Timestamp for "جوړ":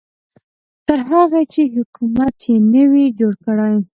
3.19-3.33